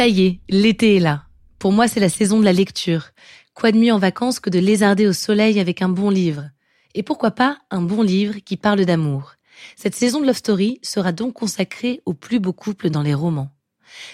Ça 0.00 0.08
y 0.08 0.22
est, 0.22 0.40
l'été 0.48 0.96
est 0.96 0.98
là. 0.98 1.24
Pour 1.58 1.72
moi, 1.72 1.86
c'est 1.86 2.00
la 2.00 2.08
saison 2.08 2.40
de 2.40 2.44
la 2.46 2.54
lecture. 2.54 3.10
Quoi 3.52 3.70
de 3.70 3.76
mieux 3.76 3.92
en 3.92 3.98
vacances 3.98 4.40
que 4.40 4.48
de 4.48 4.58
lézarder 4.58 5.06
au 5.06 5.12
soleil 5.12 5.60
avec 5.60 5.82
un 5.82 5.90
bon 5.90 6.08
livre? 6.08 6.48
Et 6.94 7.02
pourquoi 7.02 7.32
pas 7.32 7.58
un 7.70 7.82
bon 7.82 8.00
livre 8.00 8.36
qui 8.42 8.56
parle 8.56 8.86
d'amour? 8.86 9.34
Cette 9.76 9.94
saison 9.94 10.22
de 10.22 10.26
Love 10.26 10.38
Story 10.38 10.78
sera 10.82 11.12
donc 11.12 11.34
consacrée 11.34 12.00
aux 12.06 12.14
plus 12.14 12.40
beaux 12.40 12.54
couples 12.54 12.88
dans 12.88 13.02
les 13.02 13.12
romans. 13.12 13.50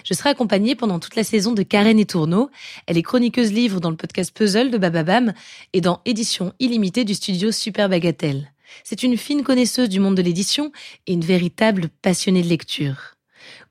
Je 0.02 0.12
serai 0.12 0.30
accompagnée 0.30 0.74
pendant 0.74 0.98
toute 0.98 1.14
la 1.14 1.22
saison 1.22 1.52
de 1.52 1.62
Karen 1.62 2.00
et 2.00 2.04
Tourneau. 2.04 2.50
Elle 2.88 2.98
est 2.98 3.02
chroniqueuse 3.02 3.52
livre 3.52 3.78
dans 3.78 3.90
le 3.90 3.96
podcast 3.96 4.36
Puzzle 4.36 4.72
de 4.72 4.78
Bababam 4.78 5.34
et 5.72 5.80
dans 5.80 6.00
Édition 6.04 6.52
illimitée 6.58 7.04
du 7.04 7.14
studio 7.14 7.52
Super 7.52 7.88
Bagatelle. 7.88 8.50
C'est 8.82 9.04
une 9.04 9.16
fine 9.16 9.44
connaisseuse 9.44 9.88
du 9.88 10.00
monde 10.00 10.16
de 10.16 10.22
l'édition 10.22 10.72
et 11.06 11.12
une 11.12 11.24
véritable 11.24 11.90
passionnée 12.02 12.42
de 12.42 12.48
lecture. 12.48 13.15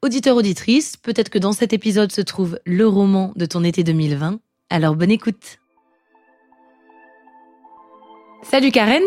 Auditeur 0.02 0.36
auditrice, 0.36 0.98
peut-être 0.98 1.30
que 1.30 1.40
dans 1.40 1.54
cet 1.54 1.74
épisode 1.74 2.12
se 2.12 2.22
trouve 2.22 2.60
le 2.66 2.88
roman 2.88 3.34
de 3.36 3.46
ton 3.46 3.64
été 3.64 3.84
2020. 3.84 4.40
Alors 4.70 4.96
bonne 4.96 5.12
écoute. 5.12 5.60
Salut 8.44 8.72
Karen. 8.72 9.04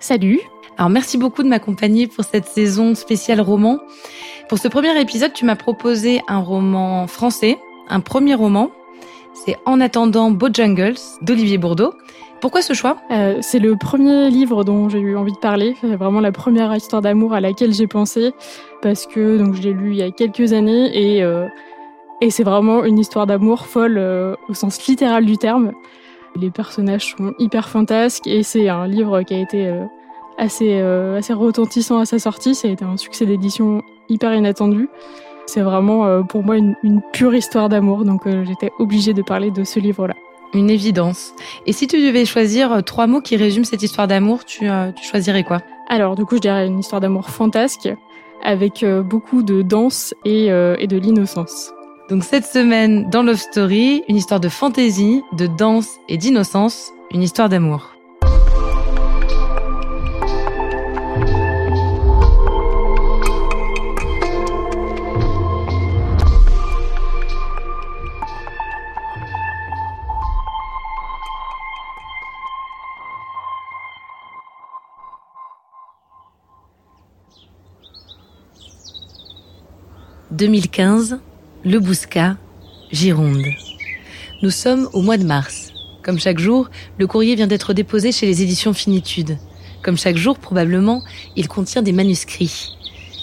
Salut. 0.00 0.40
Alors 0.76 0.90
merci 0.90 1.18
beaucoup 1.18 1.42
de 1.42 1.48
m'accompagner 1.48 2.06
pour 2.06 2.24
cette 2.24 2.46
saison 2.46 2.94
spéciale 2.94 3.40
roman. 3.40 3.78
Pour 4.48 4.58
ce 4.58 4.66
premier 4.66 4.98
épisode, 5.00 5.32
tu 5.32 5.44
m'as 5.44 5.56
proposé 5.56 6.22
un 6.26 6.38
roman 6.38 7.06
français, 7.06 7.56
un 7.88 8.00
premier 8.00 8.34
roman. 8.34 8.70
C'est 9.44 9.56
En 9.64 9.80
attendant 9.80 10.30
Bojangles 10.30 10.98
d'Olivier 11.22 11.56
Bourdeau. 11.56 11.94
Pourquoi 12.42 12.60
ce 12.60 12.74
choix? 12.74 12.98
Euh, 13.10 13.38
C'est 13.40 13.58
le 13.58 13.74
premier 13.74 14.28
livre 14.28 14.64
dont 14.64 14.90
j'ai 14.90 14.98
eu 14.98 15.16
envie 15.16 15.32
de 15.32 15.38
parler. 15.38 15.74
Vraiment 15.82 16.20
la 16.20 16.30
première 16.30 16.74
histoire 16.76 17.00
d'amour 17.00 17.32
à 17.32 17.40
laquelle 17.40 17.72
j'ai 17.72 17.86
pensé 17.86 18.32
parce 18.82 19.06
que 19.06 19.38
donc 19.38 19.54
je 19.54 19.62
l'ai 19.62 19.72
lu 19.72 19.92
il 19.92 19.96
y 19.96 20.02
a 20.02 20.10
quelques 20.10 20.52
années 20.52 20.90
et 20.92 21.22
euh, 21.22 21.46
et 22.20 22.28
c'est 22.28 22.42
vraiment 22.42 22.84
une 22.84 22.98
histoire 22.98 23.26
d'amour 23.26 23.64
folle 23.64 23.96
euh, 23.96 24.34
au 24.50 24.52
sens 24.54 24.86
littéral 24.86 25.24
du 25.24 25.38
terme. 25.38 25.72
Les 26.36 26.50
personnages 26.50 27.16
sont 27.16 27.32
hyper 27.38 27.70
fantasques 27.70 28.26
et 28.26 28.42
c'est 28.42 28.68
un 28.68 28.86
livre 28.86 29.22
qui 29.22 29.32
a 29.32 29.38
été 29.38 29.72
assez 30.36 30.80
assez 30.80 31.32
retentissant 31.32 31.98
à 31.98 32.04
sa 32.04 32.18
sortie. 32.18 32.54
Ça 32.54 32.68
a 32.68 32.70
été 32.70 32.84
un 32.84 32.98
succès 32.98 33.24
d'édition 33.24 33.82
hyper 34.10 34.34
inattendu. 34.34 34.90
C'est 35.52 35.62
vraiment 35.62 36.22
pour 36.22 36.44
moi 36.44 36.56
une, 36.56 36.76
une 36.84 37.00
pure 37.12 37.34
histoire 37.34 37.68
d'amour, 37.68 38.04
donc 38.04 38.22
j'étais 38.44 38.70
obligée 38.78 39.14
de 39.14 39.22
parler 39.22 39.50
de 39.50 39.64
ce 39.64 39.80
livre-là. 39.80 40.14
Une 40.54 40.70
évidence. 40.70 41.32
Et 41.66 41.72
si 41.72 41.88
tu 41.88 42.00
devais 42.06 42.24
choisir 42.24 42.72
euh, 42.72 42.80
trois 42.82 43.08
mots 43.08 43.20
qui 43.20 43.36
résument 43.36 43.64
cette 43.64 43.82
histoire 43.82 44.06
d'amour, 44.06 44.44
tu, 44.44 44.68
euh, 44.68 44.92
tu 44.92 45.04
choisirais 45.04 45.42
quoi? 45.42 45.60
Alors, 45.88 46.14
du 46.14 46.24
coup, 46.24 46.36
je 46.36 46.40
dirais 46.40 46.68
une 46.68 46.78
histoire 46.78 47.00
d'amour 47.00 47.30
fantasque, 47.30 47.88
avec 48.44 48.84
euh, 48.84 49.02
beaucoup 49.02 49.42
de 49.42 49.62
danse 49.62 50.14
et, 50.24 50.46
et 50.46 50.86
de 50.86 50.96
l'innocence. 50.96 51.72
Donc 52.08 52.22
cette 52.22 52.46
semaine, 52.46 53.10
dans 53.10 53.24
Love 53.24 53.36
Story, 53.36 54.04
une 54.08 54.16
histoire 54.16 54.40
de 54.40 54.48
fantaisie, 54.48 55.22
de 55.32 55.48
danse 55.48 55.98
et 56.08 56.16
d'innocence, 56.16 56.92
une 57.12 57.22
histoire 57.22 57.48
d'amour. 57.48 57.90
2015, 80.32 81.18
Le 81.64 81.80
Bouscat, 81.80 82.36
Gironde. 82.92 83.46
Nous 84.42 84.50
sommes 84.50 84.88
au 84.92 85.02
mois 85.02 85.18
de 85.18 85.24
mars. 85.24 85.72
Comme 86.04 86.20
chaque 86.20 86.38
jour, 86.38 86.70
le 86.98 87.08
courrier 87.08 87.34
vient 87.34 87.48
d'être 87.48 87.74
déposé 87.74 88.12
chez 88.12 88.26
les 88.26 88.40
éditions 88.40 88.72
Finitude. 88.72 89.38
Comme 89.82 89.98
chaque 89.98 90.16
jour, 90.16 90.38
probablement, 90.38 91.02
il 91.34 91.48
contient 91.48 91.82
des 91.82 91.90
manuscrits. 91.90 92.76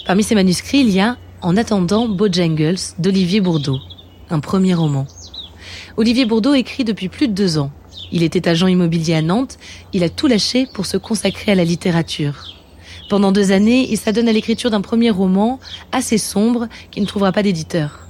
Parmi 0.06 0.22
ces 0.22 0.34
manuscrits, 0.34 0.80
il 0.80 0.90
y 0.90 1.00
a 1.00 1.16
En 1.40 1.56
attendant 1.56 2.08
Bojangles 2.08 2.76
d'Olivier 2.98 3.40
Bourdeau, 3.40 3.78
un 4.28 4.40
premier 4.40 4.74
roman. 4.74 5.06
Olivier 5.96 6.26
Bourdeau 6.26 6.52
écrit 6.52 6.84
depuis 6.84 7.08
plus 7.08 7.28
de 7.28 7.32
deux 7.32 7.56
ans. 7.56 7.70
Il 8.12 8.22
était 8.22 8.48
agent 8.48 8.66
immobilier 8.66 9.14
à 9.14 9.22
Nantes, 9.22 9.56
il 9.94 10.04
a 10.04 10.10
tout 10.10 10.26
lâché 10.26 10.66
pour 10.74 10.84
se 10.84 10.98
consacrer 10.98 11.52
à 11.52 11.54
la 11.54 11.64
littérature. 11.64 12.57
Pendant 13.08 13.32
deux 13.32 13.52
années, 13.52 13.86
il 13.90 13.96
s'adonne 13.96 14.28
à 14.28 14.32
l'écriture 14.32 14.70
d'un 14.70 14.82
premier 14.82 15.10
roman 15.10 15.58
assez 15.92 16.18
sombre 16.18 16.68
qui 16.90 17.00
ne 17.00 17.06
trouvera 17.06 17.32
pas 17.32 17.42
d'éditeur. 17.42 18.00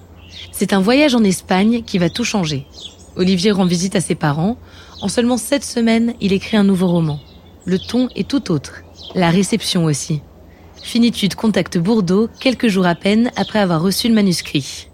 C'est 0.50 0.72
un 0.72 0.80
voyage 0.80 1.14
en 1.14 1.22
Espagne 1.22 1.82
qui 1.86 1.98
va 1.98 2.10
tout 2.10 2.24
changer. 2.24 2.66
Olivier 3.16 3.52
rend 3.52 3.64
visite 3.64 3.94
à 3.94 4.00
ses 4.00 4.16
parents. 4.16 4.56
En 5.00 5.08
seulement 5.08 5.36
sept 5.36 5.64
semaines, 5.64 6.14
il 6.20 6.32
écrit 6.32 6.56
un 6.56 6.64
nouveau 6.64 6.88
roman. 6.88 7.20
Le 7.64 7.78
ton 7.78 8.08
est 8.16 8.28
tout 8.28 8.50
autre. 8.50 8.82
La 9.14 9.30
réception 9.30 9.84
aussi. 9.84 10.20
Finitude 10.82 11.34
contacte 11.34 11.78
Bourdeau 11.78 12.28
quelques 12.40 12.68
jours 12.68 12.86
à 12.86 12.94
peine 12.94 13.30
après 13.36 13.58
avoir 13.60 13.82
reçu 13.82 14.08
le 14.08 14.14
manuscrit. 14.14 14.88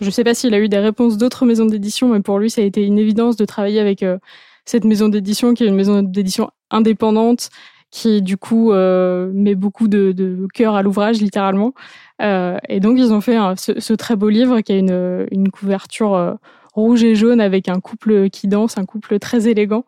Je 0.00 0.06
ne 0.06 0.10
sais 0.10 0.24
pas 0.24 0.34
s'il 0.34 0.54
a 0.54 0.58
eu 0.58 0.68
des 0.68 0.78
réponses 0.78 1.16
d'autres 1.16 1.44
maisons 1.44 1.66
d'édition, 1.66 2.08
mais 2.08 2.20
pour 2.20 2.38
lui, 2.38 2.50
ça 2.50 2.60
a 2.60 2.64
été 2.64 2.84
une 2.84 2.98
évidence 2.98 3.36
de 3.36 3.44
travailler 3.44 3.80
avec 3.80 4.04
euh, 4.04 4.18
cette 4.64 4.84
maison 4.84 5.08
d'édition 5.08 5.54
qui 5.54 5.64
est 5.64 5.66
une 5.66 5.74
maison 5.74 6.02
d'édition 6.02 6.50
indépendante 6.70 7.50
qui 7.90 8.22
du 8.22 8.36
coup 8.36 8.72
euh, 8.72 9.30
met 9.32 9.54
beaucoup 9.54 9.88
de, 9.88 10.12
de 10.12 10.46
cœur 10.52 10.74
à 10.74 10.82
l'ouvrage 10.82 11.20
littéralement. 11.20 11.72
Euh, 12.20 12.58
et 12.68 12.80
donc 12.80 12.98
ils 12.98 13.12
ont 13.12 13.20
fait 13.20 13.38
ce, 13.56 13.80
ce, 13.80 13.92
très 13.94 14.16
beau 14.16 14.28
livre 14.28 14.60
qui 14.60 14.72
a 14.72 14.76
une, 14.76 15.26
une 15.30 15.50
couverture 15.50 16.14
euh, 16.14 16.34
rouge 16.74 17.04
et 17.04 17.14
jaune 17.14 17.40
avec 17.40 17.68
un 17.68 17.80
couple 17.80 18.28
qui 18.30 18.48
danse, 18.48 18.76
un 18.78 18.84
couple 18.84 19.18
très 19.18 19.48
élégant. 19.48 19.84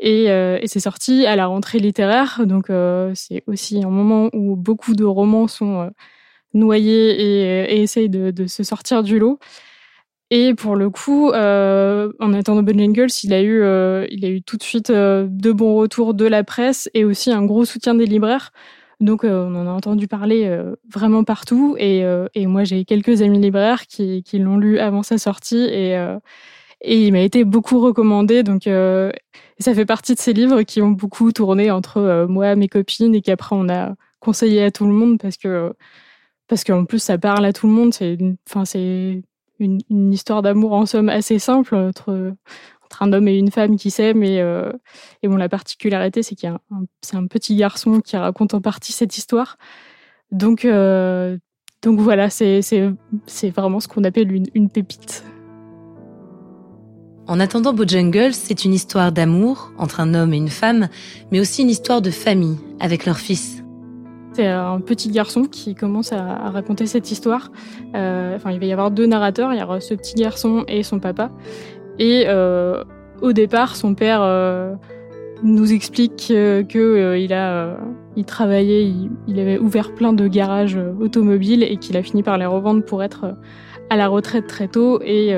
Et, 0.00 0.30
euh, 0.30 0.58
et 0.60 0.66
c'est 0.66 0.80
sorti 0.80 1.26
à 1.26 1.36
la 1.36 1.46
rentrée 1.46 1.78
littéraire, 1.78 2.40
donc 2.46 2.70
euh, 2.70 3.12
c'est 3.14 3.42
aussi 3.46 3.84
un 3.84 3.90
moment 3.90 4.30
où 4.32 4.56
beaucoup 4.56 4.94
de 4.94 5.04
romans 5.04 5.46
sont 5.46 5.90
noyés 6.54 7.20
et, 7.20 7.74
et 7.74 7.82
essayent 7.82 8.08
de, 8.08 8.30
de, 8.30 8.46
se 8.46 8.62
sortir 8.62 9.02
du 9.02 9.18
lot. 9.18 9.38
Et 10.32 10.54
pour 10.54 10.76
le 10.76 10.90
coup, 10.90 11.30
euh, 11.32 12.12
en 12.20 12.32
attendant 12.34 12.62
Bojangles, 12.62 13.08
il 13.24 13.32
a 13.32 13.42
eu, 13.42 13.62
euh, 13.62 14.06
il 14.10 14.24
a 14.24 14.28
eu 14.28 14.42
tout 14.42 14.56
de 14.56 14.62
suite 14.62 14.90
euh, 14.90 15.26
de 15.28 15.50
bons 15.50 15.74
retours 15.74 16.14
de 16.14 16.24
la 16.24 16.44
presse 16.44 16.88
et 16.94 17.04
aussi 17.04 17.32
un 17.32 17.44
gros 17.44 17.64
soutien 17.64 17.96
des 17.96 18.06
libraires. 18.06 18.52
Donc, 19.00 19.24
euh, 19.24 19.46
on 19.48 19.56
en 19.56 19.66
a 19.66 19.70
entendu 19.70 20.06
parler 20.06 20.44
euh, 20.46 20.76
vraiment 20.92 21.24
partout. 21.24 21.74
Et, 21.78 22.04
euh, 22.04 22.28
et 22.34 22.46
moi, 22.46 22.62
j'ai 22.64 22.84
quelques 22.84 23.22
amis 23.22 23.40
libraires 23.40 23.86
qui, 23.88 24.22
qui 24.22 24.38
l'ont 24.38 24.56
lu 24.58 24.78
avant 24.78 25.02
sa 25.02 25.18
sortie 25.18 25.64
et, 25.64 25.94
et 26.82 27.06
il 27.06 27.12
m'a 27.12 27.20
été 27.20 27.44
beaucoup 27.44 27.80
recommandé. 27.80 28.42
Donc, 28.44 28.64
ça 29.58 29.74
fait 29.74 29.86
partie 29.86 30.14
de 30.14 30.20
ces 30.20 30.32
livres 30.32 30.62
qui 30.62 30.80
ont 30.82 30.90
beaucoup 30.90 31.32
tourné 31.32 31.70
entre 31.70 32.26
moi, 32.28 32.54
mes 32.56 32.68
copines 32.68 33.14
et 33.14 33.22
qu'après 33.22 33.56
on 33.56 33.68
a 33.68 33.94
conseillé 34.20 34.64
à 34.64 34.70
tout 34.70 34.86
le 34.86 34.92
monde 34.92 35.18
parce 35.20 35.36
que 35.36 35.72
parce 36.48 36.64
qu'en 36.64 36.84
plus 36.84 37.02
ça 37.02 37.18
parle 37.18 37.44
à 37.44 37.52
tout 37.52 37.66
le 37.66 37.72
monde. 37.72 37.94
C'est, 37.94 38.18
enfin, 38.48 38.64
c'est 38.64 39.22
une, 39.60 40.12
histoire 40.12 40.42
d'amour 40.42 40.72
en 40.72 40.86
somme 40.86 41.08
assez 41.08 41.38
simple 41.38 41.74
entre, 41.74 42.32
entre 42.84 43.02
un 43.02 43.12
homme 43.12 43.28
et 43.28 43.38
une 43.38 43.50
femme 43.50 43.76
qui 43.76 43.90
s'aiment. 43.90 44.22
Et, 44.22 44.40
euh, 44.40 44.72
et 45.22 45.28
bon, 45.28 45.36
la 45.36 45.48
particularité, 45.48 46.22
c'est 46.22 46.34
qu'il 46.34 46.48
y 46.48 46.52
a 46.52 46.60
un, 46.70 46.84
c'est 47.02 47.16
un 47.16 47.26
petit 47.26 47.54
garçon 47.56 48.00
qui 48.00 48.16
raconte 48.16 48.54
en 48.54 48.60
partie 48.60 48.92
cette 48.92 49.16
histoire. 49.16 49.58
Donc, 50.32 50.64
euh, 50.64 51.36
donc 51.82 51.98
voilà, 52.00 52.30
c'est, 52.30 52.62
c'est, 52.62 52.90
c'est 53.26 53.50
vraiment 53.50 53.80
ce 53.80 53.88
qu'on 53.88 54.04
appelle 54.04 54.32
une, 54.32 54.46
une 54.54 54.70
pépite. 54.70 55.24
En 57.26 57.38
attendant 57.38 57.72
Bojangles, 57.72 58.34
c'est 58.34 58.64
une 58.64 58.74
histoire 58.74 59.12
d'amour 59.12 59.72
entre 59.78 60.00
un 60.00 60.14
homme 60.14 60.34
et 60.34 60.36
une 60.36 60.48
femme, 60.48 60.88
mais 61.30 61.38
aussi 61.38 61.62
une 61.62 61.70
histoire 61.70 62.02
de 62.02 62.10
famille 62.10 62.58
avec 62.80 63.06
leur 63.06 63.18
fils. 63.18 63.59
C'est 64.40 64.46
un 64.46 64.80
petit 64.80 65.10
garçon 65.10 65.44
qui 65.44 65.74
commence 65.74 66.14
à, 66.14 66.48
raconter 66.48 66.86
cette 66.86 67.10
histoire. 67.10 67.52
Euh, 67.94 68.36
enfin, 68.36 68.52
il 68.52 68.58
va 68.58 68.64
y 68.64 68.72
avoir 68.72 68.90
deux 68.90 69.04
narrateurs. 69.04 69.52
Il 69.52 69.60
y 69.60 69.62
aura 69.62 69.80
ce 69.80 69.92
petit 69.92 70.14
garçon 70.14 70.64
et 70.66 70.82
son 70.82 70.98
papa. 70.98 71.30
Et 71.98 72.24
euh, 72.26 72.82
au 73.20 73.34
départ, 73.34 73.76
son 73.76 73.94
père 73.94 74.20
euh, 74.22 74.72
nous 75.42 75.74
explique 75.74 76.28
que, 76.28 77.18
il 77.18 77.34
a, 77.34 77.76
il 78.16 78.24
travaillait, 78.24 78.90
il, 79.28 79.38
avait 79.38 79.58
ouvert 79.58 79.94
plein 79.94 80.14
de 80.14 80.26
garages 80.26 80.80
automobiles 81.02 81.62
et 81.62 81.76
qu'il 81.76 81.98
a 81.98 82.02
fini 82.02 82.22
par 82.22 82.38
les 82.38 82.46
revendre 82.46 82.82
pour 82.82 83.02
être 83.02 83.36
à 83.90 83.96
la 83.96 84.08
retraite 84.08 84.46
très 84.46 84.68
tôt 84.68 85.02
et, 85.02 85.36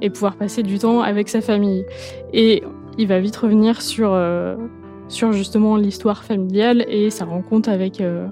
et 0.00 0.10
pouvoir 0.10 0.36
passer 0.36 0.62
du 0.62 0.78
temps 0.78 1.00
avec 1.00 1.28
sa 1.28 1.40
famille. 1.40 1.84
Et 2.32 2.62
il 2.98 3.08
va 3.08 3.18
vite 3.18 3.36
revenir 3.36 3.82
sur 3.82 4.14
sur 5.08 5.32
justement 5.32 5.76
l'histoire 5.76 6.24
familiale 6.24 6.84
et 6.88 7.10
sa 7.10 7.24
rencontre 7.24 7.68
avec 7.68 8.00
euh, 8.00 8.26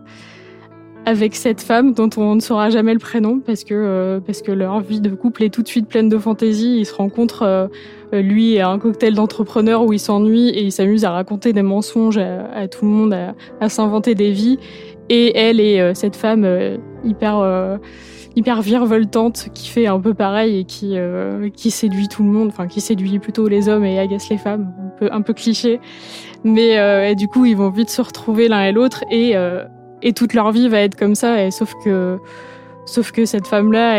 avec 1.04 1.36
cette 1.36 1.60
femme 1.60 1.94
dont 1.94 2.10
on 2.16 2.34
ne 2.34 2.40
saura 2.40 2.68
jamais 2.68 2.92
le 2.92 2.98
prénom 2.98 3.40
parce 3.40 3.64
que 3.64 3.74
euh, 3.74 4.20
parce 4.20 4.42
que 4.42 4.52
leur 4.52 4.80
vie 4.80 5.00
de 5.00 5.10
couple 5.10 5.44
est 5.44 5.50
tout 5.50 5.62
de 5.62 5.68
suite 5.68 5.88
pleine 5.88 6.08
de 6.08 6.18
fantaisie. 6.18 6.78
Ils 6.78 6.86
se 6.86 6.94
rencontrent 6.94 7.42
euh, 7.42 7.68
lui 8.12 8.58
à 8.58 8.68
un 8.68 8.78
cocktail 8.78 9.14
d'entrepreneurs 9.14 9.84
où 9.84 9.92
il 9.92 10.00
s'ennuie 10.00 10.50
et 10.50 10.62
il 10.62 10.72
s'amuse 10.72 11.04
à 11.04 11.12
raconter 11.12 11.52
des 11.52 11.62
mensonges 11.62 12.18
à, 12.18 12.68
tout 12.68 12.84
le 12.84 12.90
monde, 12.90 13.16
à, 13.60 13.68
s'inventer 13.68 14.14
des 14.14 14.32
vies. 14.32 14.58
Et 15.08 15.36
elle 15.38 15.60
et 15.60 15.92
cette 15.94 16.16
femme 16.16 16.46
hyper 17.04 17.78
hyper 18.34 18.60
virevoltante 18.60 19.48
qui 19.54 19.68
fait 19.68 19.86
un 19.86 20.00
peu 20.00 20.14
pareil 20.14 20.58
et 20.58 20.64
qui 20.64 20.96
qui 21.54 21.70
séduit 21.70 22.08
tout 22.08 22.24
le 22.24 22.28
monde, 22.28 22.48
enfin 22.48 22.66
qui 22.66 22.80
séduit 22.80 23.18
plutôt 23.20 23.48
les 23.48 23.68
hommes 23.68 23.84
et 23.84 23.98
agace 23.98 24.28
les 24.28 24.38
femmes, 24.38 24.72
un 24.84 24.98
peu 24.98 25.08
un 25.12 25.22
peu 25.22 25.32
cliché. 25.32 25.80
Mais 26.44 26.78
euh, 26.78 27.14
du 27.14 27.28
coup, 27.28 27.44
ils 27.44 27.56
vont 27.56 27.70
vite 27.70 27.90
se 27.90 28.02
retrouver 28.02 28.48
l'un 28.48 28.64
et 28.64 28.72
l'autre 28.72 29.04
et 29.10 29.36
euh, 29.36 29.64
et 30.02 30.12
toute 30.12 30.34
leur 30.34 30.52
vie 30.52 30.68
va 30.68 30.80
être 30.80 30.96
comme 30.96 31.14
ça. 31.14 31.50
Sauf 31.50 31.74
que 31.84 32.18
sauf 32.84 33.12
que 33.12 33.24
cette 33.24 33.46
femme-là, 33.46 33.96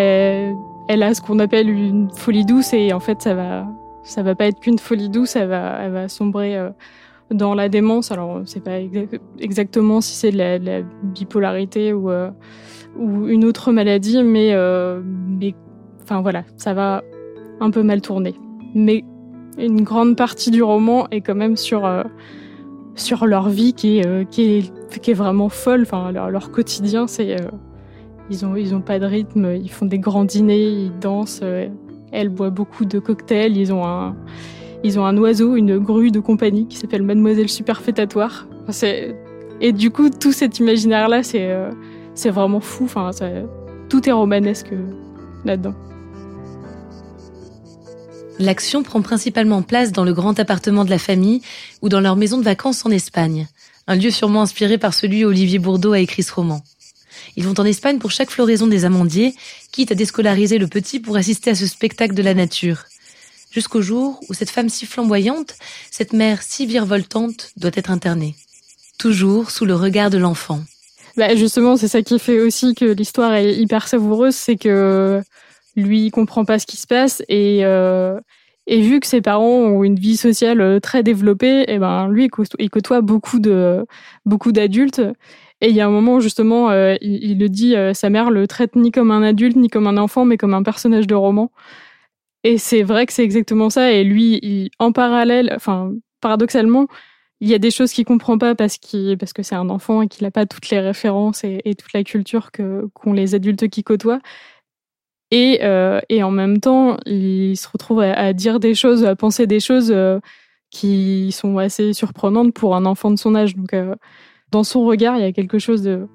elle, 0.87 1.03
a 1.03 1.13
ce 1.13 1.21
qu'on 1.21 1.39
appelle 1.39 1.69
une 1.69 2.09
folie 2.15 2.45
douce 2.45 2.73
et 2.73 2.93
en 2.93 2.99
fait, 2.99 3.21
ça 3.21 3.33
va 3.33 3.67
ça 4.03 4.23
va 4.23 4.35
pas 4.35 4.45
être 4.45 4.59
qu'une 4.59 4.79
folie 4.79 5.09
douce, 5.09 5.35
elle 5.35 5.49
va 5.49 5.79
elle 5.81 5.91
va 5.91 6.07
sombrer 6.07 6.57
dans 7.31 7.53
la 7.53 7.69
démence. 7.69 8.11
Alors, 8.11 8.29
on 8.29 8.45
sait 8.45 8.59
pas 8.59 8.79
exactement 9.39 10.01
si 10.01 10.15
c'est 10.15 10.31
de, 10.31 10.37
la, 10.37 10.81
bipolarité 10.81 11.93
ou, 11.93 12.09
euh, 12.09 12.29
ou 12.97 13.27
une 13.27 13.45
autre 13.45 13.71
maladie, 13.71 14.23
mais, 14.23 14.53
euh, 14.53 15.01
mais 15.03 15.53
enfin 16.03 16.21
voilà, 16.21 16.43
ça 16.55 16.73
va 16.73 17.03
un 17.59 17.69
peu 17.69 17.83
mal 17.83 18.01
tourner. 18.01 18.35
Mais 18.75 19.03
une 19.57 19.81
grande 19.81 20.15
partie 20.15 20.51
du 20.51 20.63
roman 20.63 21.07
est 21.12 21.21
quand 21.21 21.36
même 21.36 21.57
sur, 21.57 21.86
euh, 21.86 22.04
sur 22.95 23.25
leur 23.25 23.50
vie 23.50 23.74
qui 23.74 24.00
est, 24.00 24.30
qui 24.30 24.57
est, 24.57 25.00
qui 25.01 25.12
est 25.12 25.15
vraiment 25.15 25.50
folle. 25.50 25.81
Enfin, 25.83 26.12
leur, 26.12 26.30
leur 26.30 26.51
quotidien, 26.51 27.07
c'est. 27.07 27.36
ils, 28.30 28.45
ont, 28.45 28.56
ils 28.56 28.75
ont 28.75 28.81
pas 28.81 29.00
de 29.00 29.06
rythme, 29.06 29.56
ils 29.56 29.71
font 29.71 29.86
des 29.86 30.00
grands 30.00 30.25
dîners, 30.25 30.69
ils 30.69 31.00
dansent. 31.00 31.44
elle 32.12 32.30
boit 32.30 32.50
beaucoup 32.50 32.86
de 32.86 33.00
cocktails, 33.00 33.57
ils 33.57 33.74
ont 33.74 33.86
un 33.86 34.15
ils 34.83 35.00
ont 35.00 35.06
un 35.06 35.18
oiseau, 35.18 35.56
une 35.56 35.80
grue 35.80 36.12
de 36.12 36.19
compagnie 36.19 36.68
qui 36.68 36.77
s'appelle 36.77 37.04
Mademoiselle 37.04 37.50
Superfétatoire. 37.50 38.48
et 39.62 39.71
du 39.71 39.92
coup, 39.92 40.09
tout 40.09 40.31
cet 40.31 40.59
imaginaire-là, 40.59 41.24
c'est 41.24 41.51
euh, 41.51 41.71
c'est 42.13 42.30
vraiment 42.30 42.59
fou. 42.59 42.86
Enfin, 42.86 43.12
tout 43.89 44.07
est 44.07 44.12
romanesque 44.12 44.71
euh, 44.74 44.86
là-dedans. 45.45 45.74
L'action 48.39 48.83
prend 48.83 49.01
principalement 49.01 49.61
place 49.61 49.91
dans 49.91 50.03
le 50.03 50.13
grand 50.13 50.39
appartement 50.39 50.85
de 50.85 50.89
la 50.89 50.99
famille 50.99 51.41
ou 51.81 51.89
dans 51.89 51.99
leur 51.99 52.15
maison 52.15 52.37
de 52.37 52.43
vacances 52.43 52.85
en 52.85 52.91
Espagne, 52.91 53.47
un 53.87 53.95
lieu 53.95 54.11
sûrement 54.11 54.43
inspiré 54.43 54.77
par 54.77 54.93
celui 54.93 55.25
où 55.25 55.29
Olivier 55.29 55.59
Bourdeau 55.59 55.93
a 55.93 55.99
écrit 55.99 56.23
ce 56.23 56.33
roman. 56.33 56.61
Ils 57.35 57.43
vont 57.43 57.59
en 57.59 57.65
Espagne 57.65 57.97
pour 57.97 58.11
chaque 58.11 58.29
floraison 58.29 58.67
des 58.67 58.85
amandiers, 58.85 59.33
quitte 59.71 59.91
à 59.91 59.95
déscolariser 59.95 60.57
le 60.57 60.67
petit 60.67 60.99
pour 60.99 61.17
assister 61.17 61.51
à 61.51 61.55
ce 61.55 61.67
spectacle 61.67 62.13
de 62.13 62.21
la 62.21 62.33
nature 62.33 62.83
jusqu'au 63.51 63.81
jour 63.81 64.19
où 64.29 64.33
cette 64.33 64.51
femme 64.51 64.69
si 64.69 64.85
flamboyante, 64.85 65.55
cette 65.89 66.13
mère 66.13 66.43
si 66.43 66.65
virevoltante 66.67 67.51
doit 67.57 67.71
être 67.73 67.89
internée. 67.89 68.35
Toujours 68.99 69.49
sous 69.49 69.65
le 69.65 69.75
regard 69.75 70.09
de 70.09 70.19
l'enfant. 70.19 70.61
Bah 71.15 71.35
justement, 71.35 71.77
c'est 71.77 71.87
ça 71.87 72.03
qui 72.03 72.19
fait 72.19 72.39
aussi 72.39 72.75
que 72.75 72.85
l'histoire 72.85 73.33
est 73.33 73.55
hyper 73.55 73.87
savoureuse, 73.87 74.35
c'est 74.35 74.57
que 74.57 75.23
lui 75.77 76.06
il 76.06 76.12
comprend 76.12 76.44
pas 76.44 76.59
ce 76.59 76.65
qui 76.65 76.77
se 76.77 76.88
passe 76.88 77.24
et 77.29 77.59
euh, 77.63 78.19
et 78.68 78.81
vu 78.81 79.00
que 79.00 79.07
ses 79.07 79.21
parents 79.21 79.45
ont 79.45 79.83
une 79.83 79.95
vie 79.95 80.18
sociale 80.18 80.59
euh, 80.59 80.79
très 80.81 81.03
développée, 81.03 81.62
et 81.62 81.75
eh 81.75 81.79
ben 81.79 82.09
lui 82.09 82.29
il 82.59 82.69
côtoie 82.69 83.01
beaucoup 83.01 83.39
de 83.39 83.85
beaucoup 84.25 84.51
d'adultes. 84.51 85.01
Et 85.62 85.69
il 85.69 85.75
y 85.75 85.81
a 85.81 85.88
un 85.88 85.89
moment 85.89 86.19
justement, 86.19 86.69
euh, 86.69 86.95
il, 87.01 87.39
le 87.39 87.50
dit, 87.50 87.75
sa 87.94 88.09
mère 88.12 88.29
le 88.29 88.47
traite 88.47 88.75
ni 88.75 88.91
comme 88.91 89.09
un 89.12 89.24
adulte 89.24 89.56
ni 89.56 89.69
comme 89.69 89.88
un 89.88 89.97
enfant, 89.97 90.25
mais 90.25 90.38
comme 90.38 90.53
un 90.53 90.63
personnage 90.63 91.07
de 91.07 91.15
roman. 91.15 91.51
Et 92.44 92.57
c'est 92.57 92.83
vrai 92.83 93.06
que 93.06 93.13
c'est 93.13 93.23
exactement 93.23 93.69
ça. 93.69 93.91
Et 93.91 94.03
lui, 94.03 94.71
en 94.80 94.91
parallèle, 94.91 95.51
enfin, 95.56 95.91
paradoxalement, 96.21 96.88
il 97.41 97.50
y 97.50 97.53
a 97.53 97.59
des 97.59 97.71
choses 97.71 97.91
qu'il 97.91 98.06
comprend 98.06 98.38
pas 98.38 98.56
parce 98.56 98.77
qu'il 98.77 99.18
parce 99.18 99.33
que 99.33 99.44
c'est 99.44 99.56
un 99.56 99.69
enfant 99.69 100.01
et 100.01 100.07
qu'il 100.07 100.23
n'a 100.23 100.31
pas 100.31 100.45
toutes 100.45 100.69
les 100.69 100.80
références 100.80 101.44
et, 101.44 101.75
toute 101.77 101.94
la 101.94 102.03
culture 102.03 102.51
que 102.51 102.88
qu'ont 102.94 103.13
les 103.13 103.35
adultes 103.35 103.68
qui 103.69 103.83
côtoient. 103.83 104.19
Et 105.31 105.59
euh, 105.63 106.00
et 106.09 106.24
en 106.24 106.31
même 106.31 106.59
temps, 106.59 106.97
il 107.06 107.56
se 107.57 107.68
retrouve 107.68 108.00
à, 108.00 108.33
dire 108.33 108.59
des 108.59 108.75
choses, 108.75 109.03
à 109.03 109.15
penser 109.15 109.45
des 109.45 109.59
choses 109.59 109.91
euh, 109.91 110.19
qui 110.71 111.31
sont 111.31 111.57
assez 111.57 111.94
surprenantes 111.94 112.53
pour 112.53 112.75
un 112.75 112.85
enfant 112.85 113.12
de 113.12 113.18
son 113.18 113.35
âge. 113.35 113.56
Donc 113.56 113.74
euh, 113.74 113.95
dans 114.51 114.63
son 114.63 114.85
regard, 114.85 115.18
il 115.18 115.21
y 115.21 115.25
a 115.25 115.33
quelque 115.33 115.59
chose 115.59 115.81
de 115.81 116.07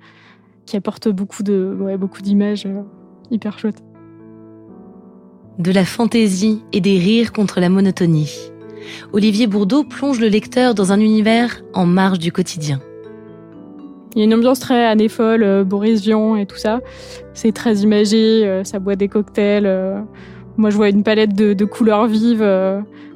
qui 0.65 0.77
apporte 0.77 1.09
beaucoup 1.09 1.43
de 1.43 1.77
ouais, 1.81 1.97
beaucoup 1.97 2.23
d'images 2.23 2.67
hyper 3.31 3.59
chouettes 3.59 3.83
de 5.59 5.71
la 5.71 5.85
fantaisie 5.85 6.63
et 6.73 6.81
des 6.81 6.99
rires 6.99 7.33
contre 7.33 7.61
la 7.61 7.69
monotonie. 7.69 8.51
Olivier 9.13 9.47
Bourdeau 9.47 9.85
plonge 9.85 10.19
le 10.19 10.29
lecteur 10.29 10.75
dans 10.75 10.93
un 10.93 11.01
univers 11.01 11.63
en 11.73 11.87
marge 11.87 12.19
du 12.19 12.33
quotidien. 12.33 12.81
Il 14.15 14.19
y 14.19 14.23
a 14.23 14.25
une 14.25 14.35
ambiance 14.35 14.61
très 14.61 14.85
année 14.85 15.09
folle, 15.09 15.43
euh, 15.43 15.65
Boris 15.65 16.03
Vian 16.03 16.37
et 16.37 16.45
tout 16.45 16.57
ça. 16.57 16.81
C'est 17.33 17.53
très 17.53 17.77
imagé, 17.77 18.43
euh, 18.45 18.63
ça 18.63 18.79
boit 18.79 18.97
des 18.97 19.09
cocktails. 19.09 19.67
Euh. 19.67 20.01
moi, 20.57 20.71
je 20.71 20.77
vois 20.77 20.91
une 20.91 21.03
palette 21.03 21.35
de, 21.35 21.65
couleurs 21.65 22.07
vives, 22.07 22.47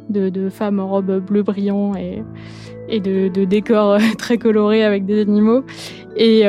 de, 0.09 0.49
femmes 0.49 0.81
en 0.81 0.89
robe 0.89 1.21
bleu 1.21 1.43
brillant 1.43 1.93
et, 1.97 3.01
de, 3.01 3.45
décors 3.45 3.99
très 4.19 4.39
colorés 4.39 4.85
avec 4.85 5.05
des 5.05 5.21
animaux. 5.21 5.65
Et, 6.17 6.45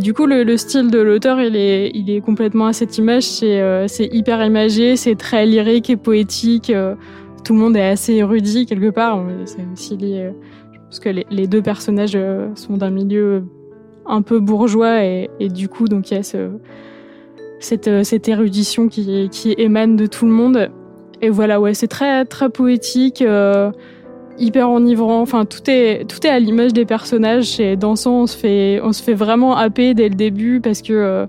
du 0.00 0.14
coup, 0.14 0.26
le, 0.26 0.44
le 0.44 0.56
style 0.56 0.88
de 0.90 1.00
l'auteur, 1.00 1.40
il 1.40 1.56
est, 1.56 1.90
il 1.92 2.08
est 2.08 2.20
complètement 2.20 2.66
à 2.66 2.72
cette 2.72 2.96
image. 2.98 3.24
C'est, 3.24 4.08
hyper 4.12 4.44
imagé, 4.44 4.94
c'est 4.94 5.16
très 5.16 5.44
lyrique 5.44 5.90
et 5.90 5.96
poétique. 5.96 6.72
Tout 7.44 7.54
le 7.54 7.58
monde 7.58 7.76
est 7.76 7.88
assez 7.88 8.14
érudit 8.14 8.66
quelque 8.66 8.90
part. 8.90 9.24
C'est 9.46 9.66
aussi 9.72 9.96
lié, 9.96 10.30
parce 10.84 11.00
que 11.00 11.08
les, 11.08 11.46
deux 11.48 11.62
personnages 11.62 12.16
sont 12.54 12.76
d'un 12.76 12.90
milieu 12.90 13.42
un 14.06 14.22
peu 14.22 14.40
bourgeois 14.40 15.04
et, 15.04 15.28
du 15.40 15.68
coup, 15.68 15.86
donc 15.86 16.10
il 16.10 16.14
y 16.14 16.16
a 16.18 16.22
ce, 16.22 16.50
cette, 17.60 18.04
cette 18.04 18.28
érudition 18.28 18.88
qui, 18.88 19.28
qui 19.30 19.54
émane 19.58 19.96
de 19.96 20.06
tout 20.06 20.26
le 20.26 20.32
monde. 20.32 20.70
Et 21.20 21.30
voilà, 21.30 21.60
ouais, 21.60 21.74
c'est 21.74 21.88
très, 21.88 22.24
très 22.24 22.50
poétique. 22.50 23.22
Euh, 23.22 23.70
hyper 24.38 24.70
enivrant. 24.70 25.20
Enfin, 25.20 25.44
tout 25.44 25.68
est 25.68 26.04
tout 26.08 26.26
est 26.26 26.30
à 26.30 26.38
l'image 26.38 26.72
des 26.72 26.84
personnages. 26.84 27.60
Et 27.60 27.76
dansant, 27.76 28.22
on 28.22 28.26
se 28.26 28.36
fait 28.36 28.80
on 28.82 28.92
se 28.92 29.02
fait 29.02 29.14
vraiment 29.14 29.56
happer 29.56 29.94
dès 29.94 30.08
le 30.08 30.14
début 30.14 30.60
parce 30.60 30.82
que 30.82 30.92
euh, 30.92 31.26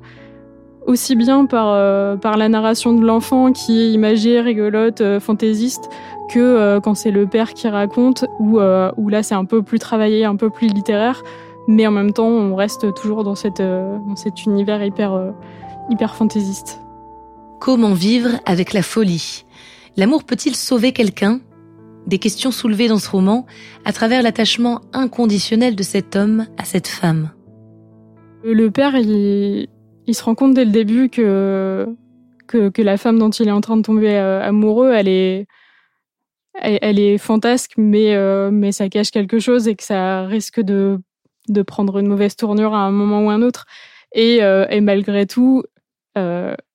aussi 0.85 1.15
bien 1.15 1.45
par 1.45 1.67
euh, 1.69 2.15
par 2.17 2.37
la 2.37 2.49
narration 2.49 2.93
de 2.93 3.05
l'enfant 3.05 3.51
qui 3.51 3.81
est 3.81 3.91
imagée, 3.91 4.41
rigolote, 4.41 5.01
euh, 5.01 5.19
fantaisiste, 5.19 5.89
que 6.29 6.79
quand 6.79 6.95
c'est 6.95 7.11
le 7.11 7.27
père 7.27 7.53
qui 7.53 7.67
raconte 7.67 8.25
ou 8.39 8.59
où 8.59 9.09
là 9.09 9.23
c'est 9.23 9.35
un 9.35 9.45
peu 9.45 9.61
plus 9.61 9.79
travaillé, 9.79 10.25
un 10.25 10.35
peu 10.35 10.49
plus 10.49 10.67
littéraire. 10.67 11.23
Mais 11.67 11.87
en 11.87 11.91
même 11.91 12.13
temps, 12.13 12.27
on 12.27 12.55
reste 12.55 12.93
toujours 12.93 13.23
dans 13.23 13.35
cette 13.35 13.61
dans 13.61 14.15
cet 14.15 14.45
univers 14.45 14.83
hyper 14.83 15.33
hyper 15.89 16.15
fantaisiste. 16.15 16.79
Comment 17.59 17.93
vivre 17.93 18.31
avec 18.45 18.73
la 18.73 18.81
folie? 18.81 19.45
L'amour 19.95 20.25
peut-il 20.25 20.55
sauver 20.55 20.91
quelqu'un? 20.91 21.39
Des 22.07 22.17
questions 22.17 22.51
soulevées 22.51 22.89
dans 22.89 22.97
ce 22.97 23.09
roman 23.09 23.45
à 23.85 23.93
travers 23.93 24.21
l'attachement 24.21 24.81
inconditionnel 24.91 25.75
de 25.75 25.83
cet 25.83 26.17
homme 26.17 26.47
à 26.57 26.65
cette 26.65 26.87
femme. 26.87 27.31
Le 28.43 28.69
père, 28.69 28.95
il, 28.97 29.69
se 30.11 30.23
rend 30.23 30.35
compte 30.35 30.53
dès 30.53 30.65
le 30.65 30.71
début 30.71 31.07
que, 31.07 31.87
que, 32.47 32.81
la 32.81 32.97
femme 32.97 33.17
dont 33.17 33.29
il 33.29 33.47
est 33.47 33.51
en 33.51 33.61
train 33.61 33.77
de 33.77 33.83
tomber 33.83 34.13
euh, 34.13 34.41
amoureux, 34.41 34.91
elle 34.91 35.07
est, 35.07 35.45
elle, 36.55 36.99
est 36.99 37.17
fantasque, 37.17 37.71
mais, 37.77 38.13
euh, 38.15 38.51
mais 38.51 38.73
ça 38.73 38.89
cache 38.89 39.11
quelque 39.11 39.39
chose 39.39 39.69
et 39.69 39.75
que 39.75 39.83
ça 39.83 40.25
risque 40.25 40.59
de, 40.59 40.99
de 41.49 41.61
prendre 41.61 41.99
une 41.99 42.07
mauvaise 42.07 42.35
tournure 42.35 42.73
à 42.73 42.79
un 42.79 42.91
moment 42.91 43.25
ou 43.25 43.29
un 43.29 43.41
autre. 43.41 43.65
Et, 44.13 44.43
euh, 44.43 44.65
et 44.69 44.81
malgré 44.81 45.25
tout, 45.25 45.63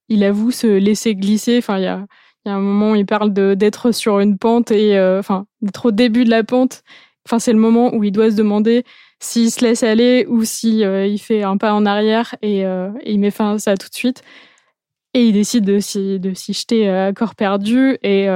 il 0.08 0.24
avoue 0.24 0.50
se 0.50 0.66
laisser 0.66 1.14
glisser. 1.14 1.58
Enfin, 1.58 1.78
il 1.78 1.84
y 1.84 1.86
a, 1.86 2.06
y 2.46 2.50
a 2.50 2.54
un 2.54 2.60
moment 2.60 2.92
où 2.92 2.94
il 2.96 3.06
parle 3.06 3.32
d'être 3.32 3.92
sur 3.92 4.20
une 4.20 4.38
pente 4.38 4.70
et 4.70 4.98
euh, 4.98 5.18
enfin 5.18 5.46
d'être 5.62 5.86
au 5.86 5.90
début 5.90 6.24
de 6.24 6.30
la 6.30 6.44
pente. 6.44 6.82
Enfin, 7.26 7.38
c'est 7.38 7.52
le 7.52 7.58
moment 7.58 7.94
où 7.94 8.04
il 8.04 8.12
doit 8.12 8.30
se 8.30 8.36
demander 8.36 8.84
s'il 9.20 9.50
se 9.50 9.64
laisse 9.64 9.82
aller 9.82 10.26
ou 10.28 10.44
si 10.44 10.84
euh, 10.84 11.06
il 11.06 11.18
fait 11.18 11.42
un 11.42 11.56
pas 11.56 11.74
en 11.74 11.84
arrière 11.86 12.36
euh, 12.44 12.90
et, 13.02 13.12
il 13.12 13.20
met 13.20 13.30
fin 13.30 13.54
à 13.54 13.58
ça 13.58 13.76
tout 13.76 13.88
de 13.88 13.94
suite. 13.94 14.22
Et 15.14 15.24
il 15.24 15.32
décide 15.32 15.64
de 15.64 15.78
s'y 15.80 16.20
de 16.20 16.32
jeter 16.34 16.88
à 16.88 17.12
corps 17.12 17.34
perdu 17.34 17.98
et 18.02 18.28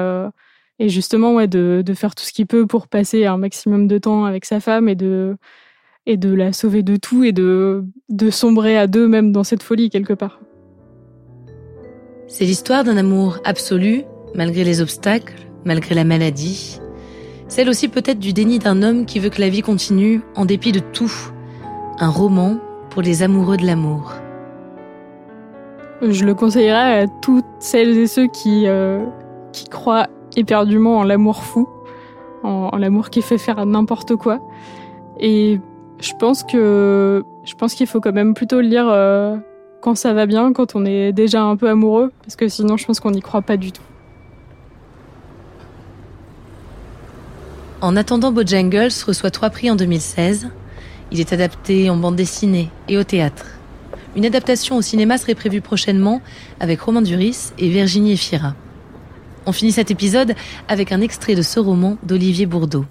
et 0.79 0.89
justement 0.89 1.35
ouais 1.35 1.47
de, 1.47 1.83
de 1.85 1.95
faire 1.95 2.15
tout 2.15 2.25
ce 2.25 2.33
qu'il 2.33 2.47
peut 2.47 2.67
pour 2.67 2.89
passer 2.89 3.27
un 3.27 3.37
maximum 3.37 3.87
de 3.87 3.99
temps 3.99 4.25
avec 4.25 4.45
sa 4.45 4.59
femme 4.59 4.89
et 4.89 4.95
de 4.97 5.37
et 6.07 6.17
de 6.17 6.35
la 6.35 6.53
sauver 6.53 6.83
de 6.83 6.97
tout 6.97 7.25
et 7.25 7.33
de 7.33 7.85
de 8.09 8.31
sombrer 8.31 8.77
à 8.77 8.87
deux 8.87 9.09
même 9.09 9.33
dans 9.33 9.45
cette 9.45 9.63
folie 9.63 9.91
quelque 9.91 10.13
part. 10.13 10.41
C'est 12.27 12.45
l'histoire 12.45 12.83
d'un 12.83 12.97
amour 12.97 13.39
absolu, 13.45 14.05
malgré 14.35 14.65
les 14.65 14.81
obstacles, 14.81 15.35
malgré 15.65 15.95
la 15.95 16.05
maladie. 16.05 16.81
Celle 17.47 17.69
aussi 17.69 17.89
peut-être 17.89 18.19
du 18.19 18.33
déni 18.33 18.59
d'un 18.59 18.83
homme 18.83 19.05
qui 19.05 19.19
veut 19.19 19.29
que 19.29 19.41
la 19.41 19.51
vie 19.51 19.61
continue 19.61 20.23
en 20.35 20.47
dépit 20.47 20.73
de 20.73 20.79
tout. 20.79 21.13
Un 21.99 22.09
roman 22.09 22.57
pour 22.89 23.03
les 23.03 23.23
amoureux 23.23 23.59
de 23.59 23.67
l'amour. 23.67 24.15
Je 26.01 26.25
le 26.25 26.35
conseillerais 26.35 27.03
à 27.03 27.07
toutes 27.07 27.45
celles 27.59 27.99
et 27.99 28.07
ceux 28.07 28.27
qui, 28.27 28.67
euh, 28.67 29.05
qui 29.53 29.67
croient 29.67 30.09
éperdument 30.35 30.99
en 30.99 31.05
l'amour 31.05 31.45
fou, 31.45 31.69
en, 32.43 32.77
l'amour 32.79 33.11
qui 33.11 33.23
fait 33.23 33.39
faire 33.39 33.65
n'importe 33.67 34.17
quoi. 34.17 34.41
Et 35.21 35.61
je 36.03 36.13
pense 36.19 37.75
qu'il 37.75 37.87
faut 37.87 38.01
quand 38.01 38.13
même 38.13 38.35
plutôt 38.35 38.61
lire 38.61 38.89
euh, 38.89 39.37
quand 39.81 39.95
ça 39.95 40.13
va 40.13 40.27
bien, 40.27 40.53
quand 40.53 40.75
on 40.75 40.85
est 40.85 41.13
déjà 41.13 41.43
un 41.43 41.57
peu 41.57 41.69
amoureux, 41.69 42.13
parce 42.23 42.37
que 42.37 42.49
sinon 42.49 42.77
je 42.77 42.87
pense 42.87 43.01
qu'on 43.01 43.13
n'y 43.13 43.23
croit 43.23 43.43
pas 43.43 43.57
du 43.57 43.73
tout. 43.73 43.83
En 47.81 47.97
attendant, 47.97 48.31
Bojangles 48.31 48.93
reçoit 49.07 49.31
trois 49.31 49.51
prix 49.51 49.71
en 49.71 49.75
2016. 49.75 50.51
Il 51.11 51.19
est 51.19 51.33
adapté 51.33 51.91
en 51.91 51.97
bande 51.97 52.15
dessinée 52.15 52.71
et 52.89 52.97
au 52.97 53.03
théâtre. 53.03 53.47
Une 54.15 54.25
adaptation 54.25 54.77
au 54.77 54.83
cinéma 54.83 55.19
serait 55.19 55.35
prévue 55.35 55.61
prochainement 55.61 56.21
avec 56.61 56.81
Romain 56.81 57.03
Duris 57.03 57.53
et 57.59 57.69
Virginie 57.69 58.13
Efira. 58.13 58.55
On 59.47 59.53
finit 59.53 59.73
cet 59.73 59.91
épisode 59.91 60.35
avec 60.69 60.93
un 60.93 61.01
extrait 61.01 61.35
de 61.35 61.43
ce 61.43 61.59
roman 61.59 61.97
d'Olivier 62.05 62.47
Bourdeau. 62.47 62.85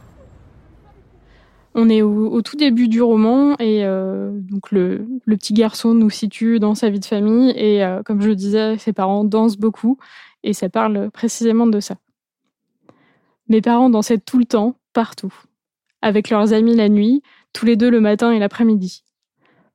On 1.74 1.90
est 1.90 2.02
au, 2.02 2.42
tout 2.42 2.58
début 2.58 2.90
du 2.90 3.02
roman 3.02 3.56
et 3.58 3.86
euh, 3.86 4.32
donc 4.34 4.72
le, 4.72 5.08
petit 5.26 5.54
garçon 5.54 5.94
nous 5.94 6.10
situe 6.10 6.60
dans 6.60 6.76
sa 6.76 6.90
vie 6.90 7.00
de 7.00 7.06
famille 7.06 7.52
et 7.52 7.84
euh, 7.84 8.04
comme 8.04 8.22
je 8.22 8.28
le 8.28 8.36
disais, 8.36 8.78
ses 8.78 8.92
parents 8.92 9.24
dansent 9.24 9.58
beaucoup 9.58 9.98
et 10.44 10.52
ça 10.54 10.68
parle 10.68 11.10
précisément 11.12 11.68
de 11.68 11.80
ça. 11.80 11.96
Mes 13.48 13.62
parents 13.62 13.90
dansaient 13.90 14.18
tout 14.18 14.38
le 14.38 14.46
temps, 14.46 14.76
partout, 14.92 15.34
avec 16.02 16.30
leurs 16.30 16.52
amis 16.52 16.76
la 16.76 16.90
nuit, 16.90 17.22
tous 17.54 17.66
les 17.66 17.78
deux 17.78 17.90
le 17.90 18.02
matin 18.02 18.32
et 18.32 18.40
l'après-midi. 18.40 19.04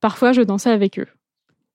Parfois, 0.00 0.32
je 0.32 0.42
dansais 0.42 0.70
avec 0.70 0.98
eux. 0.98 1.08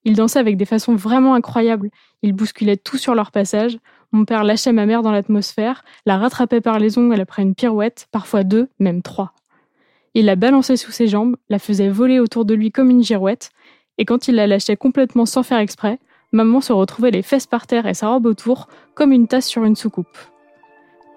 Ils 0.03 0.15
dansaient 0.15 0.39
avec 0.39 0.57
des 0.57 0.65
façons 0.65 0.95
vraiment 0.95 1.33
incroyables. 1.35 1.89
Ils 2.23 2.33
bousculaient 2.33 2.77
tout 2.77 2.97
sur 2.97 3.13
leur 3.13 3.31
passage. 3.31 3.77
Mon 4.11 4.25
père 4.25 4.43
lâchait 4.43 4.71
ma 4.71 4.85
mère 4.85 5.03
dans 5.03 5.11
l'atmosphère, 5.11 5.83
la 6.05 6.17
rattrapait 6.17 6.61
par 6.61 6.79
les 6.79 6.97
ongles 6.97 7.19
après 7.19 7.43
une 7.43 7.55
pirouette, 7.55 8.07
parfois 8.11 8.43
deux, 8.43 8.67
même 8.79 9.01
trois. 9.01 9.33
Il 10.13 10.25
la 10.25 10.35
balançait 10.35 10.77
sous 10.77 10.91
ses 10.91 11.07
jambes, 11.07 11.37
la 11.49 11.57
faisait 11.57 11.89
voler 11.89 12.19
autour 12.19 12.43
de 12.43 12.53
lui 12.53 12.71
comme 12.71 12.89
une 12.89 13.03
girouette, 13.03 13.51
et 13.97 14.05
quand 14.05 14.27
il 14.27 14.35
la 14.35 14.47
lâchait 14.47 14.75
complètement 14.75 15.25
sans 15.25 15.43
faire 15.43 15.59
exprès, 15.59 15.99
maman 16.33 16.59
se 16.59 16.73
retrouvait 16.73 17.11
les 17.11 17.21
fesses 17.21 17.47
par 17.47 17.65
terre 17.65 17.85
et 17.85 17.93
sa 17.93 18.09
robe 18.09 18.25
autour, 18.25 18.67
comme 18.93 19.13
une 19.13 19.27
tasse 19.27 19.47
sur 19.47 19.63
une 19.63 19.75
soucoupe. 19.75 20.17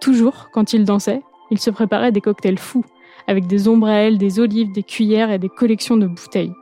Toujours, 0.00 0.50
quand 0.52 0.72
il 0.72 0.84
dansait, 0.84 1.22
il 1.50 1.58
se 1.58 1.70
préparait 1.70 2.12
des 2.12 2.20
cocktails 2.20 2.58
fous, 2.58 2.84
avec 3.26 3.46
des 3.46 3.68
ombrelles, 3.68 4.18
des 4.18 4.38
olives, 4.38 4.72
des 4.72 4.82
cuillères 4.82 5.30
et 5.30 5.38
des 5.38 5.48
collections 5.48 5.96
de 5.96 6.06
bouteilles. 6.06 6.52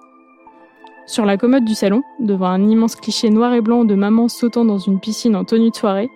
Sur 1.07 1.27
la 1.27 1.37
commode 1.37 1.65
du 1.65 1.75
salon, 1.75 2.03
devant 2.21 2.47
un 2.47 2.69
immense 2.69 2.97
cliché 2.97 3.29
noir 3.29 3.53
et 3.53 3.61
blanc 3.61 3.85
de 3.85 3.95
maman 3.95 4.29
sautant 4.29 4.65
dans 4.65 4.79
une 4.79 5.01
piscine 5.01 5.37
en 5.37 5.45
tenue 5.45 5.71
de 5.71 5.77
soirée, 5.77 6.09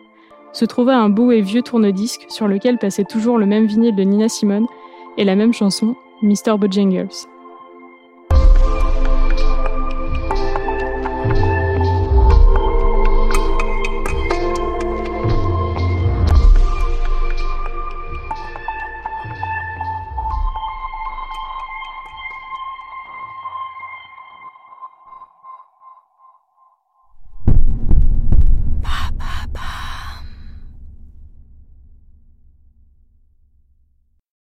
se 0.53 0.65
trouvait 0.65 0.93
un 0.93 1.11
beau 1.11 1.33
et 1.33 1.43
vieux 1.43 1.63
tourne-disque 1.63 2.25
sur 2.29 2.49
lequel 2.49 2.79
passait 2.79 3.05
toujours 3.05 3.37
le 3.37 3.45
même 3.45 3.67
vinyle 3.67 3.95
de 3.95 4.03
Nina 4.03 4.29
Simone 4.29 4.67
et 5.19 5.25
la 5.25 5.37
même 5.37 5.53
chanson, 5.53 5.97
Mr. 6.23 6.59
Bojangles. 6.59 7.27